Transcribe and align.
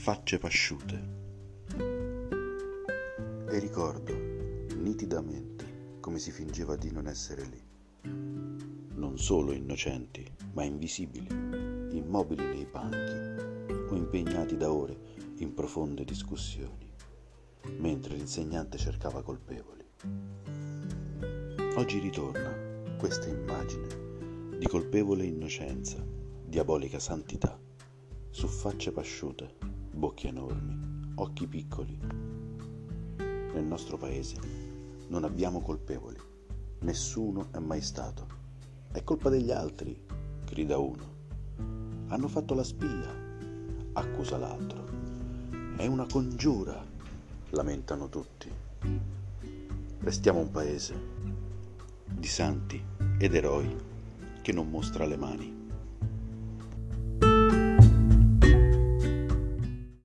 facce 0.00 0.38
pasciute. 0.38 0.98
E 3.50 3.58
ricordo 3.58 4.16
nitidamente 4.76 5.98
come 6.00 6.18
si 6.18 6.30
fingeva 6.30 6.74
di 6.74 6.90
non 6.90 7.06
essere 7.06 7.44
lì. 7.44 7.62
Non 8.94 9.18
solo 9.18 9.52
innocenti, 9.52 10.26
ma 10.54 10.64
invisibili, 10.64 11.26
immobili 11.28 12.46
nei 12.46 12.64
banchi 12.64 13.68
o 13.90 13.94
impegnati 13.94 14.56
da 14.56 14.72
ore 14.72 14.96
in 15.36 15.52
profonde 15.52 16.02
discussioni, 16.04 16.90
mentre 17.76 18.14
l'insegnante 18.14 18.78
cercava 18.78 19.22
colpevoli. 19.22 19.84
Oggi 21.74 21.98
ritorna 21.98 22.96
questa 22.96 23.28
immagine 23.28 24.56
di 24.56 24.66
colpevole 24.66 25.26
innocenza, 25.26 26.02
diabolica 26.42 26.98
santità, 26.98 27.60
su 28.30 28.46
facce 28.46 28.92
pasciute, 28.92 29.69
bocche 30.00 30.28
enormi, 30.28 31.12
occhi 31.16 31.46
piccoli. 31.46 31.94
Nel 33.18 33.64
nostro 33.64 33.98
paese 33.98 34.38
non 35.08 35.24
abbiamo 35.24 35.60
colpevoli, 35.60 36.16
nessuno 36.80 37.48
è 37.52 37.58
mai 37.58 37.82
stato. 37.82 38.26
È 38.90 39.04
colpa 39.04 39.28
degli 39.28 39.50
altri, 39.50 40.02
grida 40.46 40.78
uno. 40.78 41.18
Hanno 42.06 42.28
fatto 42.28 42.54
la 42.54 42.64
spia, 42.64 43.14
accusa 43.92 44.38
l'altro. 44.38 44.86
È 45.76 45.86
una 45.86 46.06
congiura, 46.10 46.82
lamentano 47.50 48.08
tutti. 48.08 48.50
Restiamo 49.98 50.40
un 50.40 50.50
paese 50.50 50.94
di 52.06 52.26
santi 52.26 52.82
ed 53.18 53.34
eroi 53.34 53.76
che 54.40 54.52
non 54.52 54.70
mostra 54.70 55.04
le 55.04 55.16
mani. 55.18 55.59